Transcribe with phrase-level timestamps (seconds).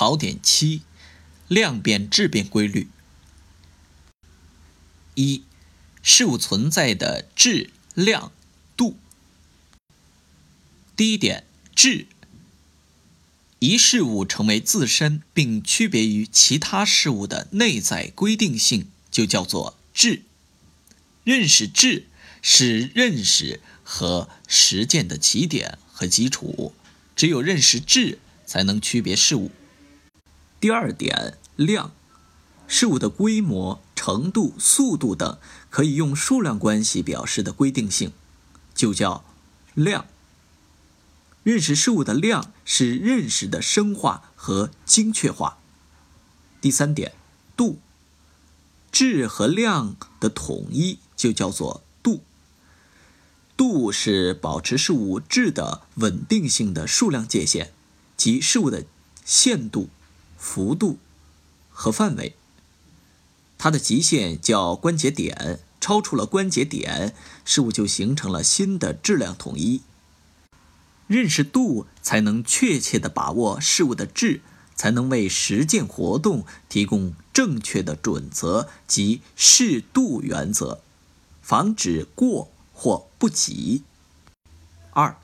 [0.00, 0.80] 考点七：
[1.46, 2.88] 量变质变规律。
[5.14, 5.42] 一、
[6.02, 8.32] 事物存在的质、量、
[8.78, 8.96] 度。
[10.96, 11.44] 第一点，
[11.74, 12.06] 质。
[13.58, 20.22] 一事物成为自身并区别于其他事物的内在规定性，就叫做质。
[21.24, 22.06] 认识质
[22.40, 26.72] 是认识和实践的起点和基础。
[27.14, 29.50] 只有认识质，才能区别事物。
[30.60, 31.90] 第二点，量。
[32.68, 35.38] 事物的规模、程度、速度等，
[35.70, 38.12] 可以用数量关系表示的规定性，
[38.74, 39.24] 就叫
[39.72, 40.04] 量。
[41.42, 45.56] 认识事物的量是认识的深化和精确化。
[46.60, 47.14] 第三点，
[47.56, 47.78] 度。
[48.92, 52.22] 质和量的统一就叫做度。
[53.56, 57.72] 度是保持事物质的稳定性的数量界限，
[58.16, 58.84] 即事物的
[59.24, 59.88] 限度、
[60.40, 60.98] 幅度
[61.70, 62.34] 和范围。
[63.58, 69.82] 它的极限叫关节点，超出了关节点，事物就形成了新的质量统一。
[71.06, 74.40] 认识度，才能确切地把握事物的质，
[74.74, 80.80] 才能为实践活动提供正确的准则及适度原则，
[81.42, 83.82] 防止过或不及。
[84.92, 85.18] 二，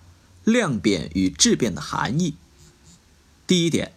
[0.45, 2.35] 量变与质变的含义。
[3.47, 3.93] 第一点，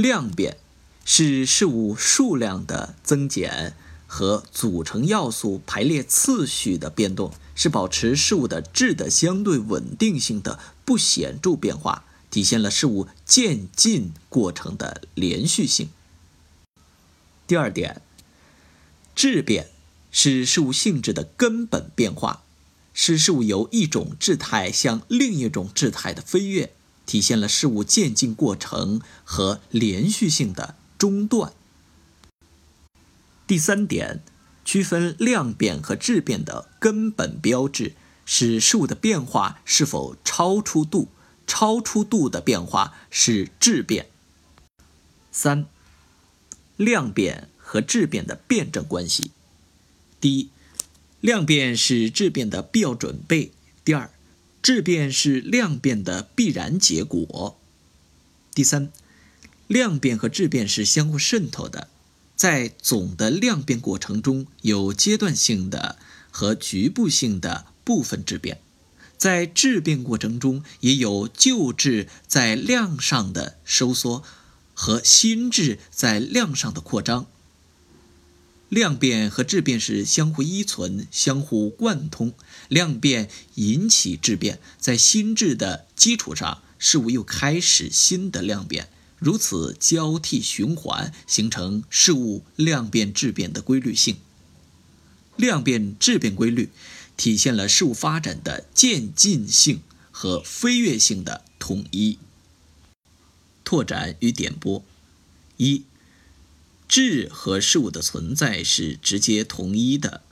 [0.00, 0.58] 量变
[1.04, 3.74] 是事物数量的增减。
[4.10, 15.90] 和组成要素排列次序的变动，是保持事物的质的相对稳定性的不显著变化，体现了事物渐进过程的连续性。
[17.46, 18.00] 第二点，
[19.14, 19.68] 质变
[20.10, 22.44] 是事物性质的根本变化，
[22.94, 26.72] 是事物由一种质态向另一种质态的飞跃，
[27.08, 31.54] 体现了事物渐进过程和连续性的中断。
[33.46, 34.22] 第三点，
[34.62, 37.94] 区分量变和质变的根本标志
[38.26, 41.08] 是事物的变化是否超出度，
[41.46, 44.10] 超出度的变化是质变。
[45.32, 45.64] 三，
[46.76, 49.30] 量变和质变的辩证关系。
[50.20, 50.50] 第一，
[51.22, 54.10] 量变是质变的必要准备；第二，
[54.68, 57.58] 质变是量变的必然结果。
[58.52, 58.92] 第三，
[59.66, 61.88] 量变和质变是相互渗透的。
[62.36, 65.96] 在总的量变过程中，有阶段性的
[66.30, 68.58] 和局部性的部分质变；
[69.16, 74.22] 在质变过程中，也有旧质在量上的收缩
[74.74, 77.24] 和新质在量上的扩张。
[78.68, 82.34] 量变和质变是相互依存、相互贯通。
[82.68, 88.88] 量变引起质变，在新质的基础上，事物又开始新的量变。
[89.18, 94.18] 如此交替循环，形成事物量变质变的规律性。
[95.34, 96.70] 量变质变规律
[97.16, 99.80] 体现了事物发展的渐进性
[100.10, 102.18] 和飞跃性的统一。
[103.64, 104.84] 拓展与点拨：
[105.56, 105.84] 一、
[106.88, 110.22] 质和事物的存在是直接同一的。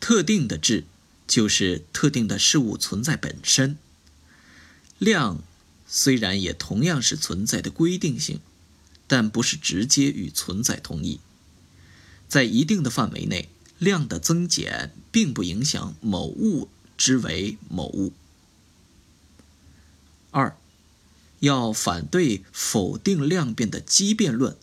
[0.00, 0.84] 特定的质
[1.28, 3.76] 就是特定的事物存在本身。
[4.98, 5.42] 量。
[5.94, 8.40] 虽然也同样是存在的规定性，
[9.06, 11.20] 但不是直接与存在同一。
[12.28, 18.14] 在一定的范围内，量的增减并不影响某物之为某物。
[20.30, 20.56] 二，
[21.40, 24.56] 要反对否定量变的畸变论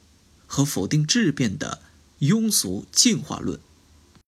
[0.50, 1.80] 和否定质变的
[2.22, 3.60] 庸俗进化论。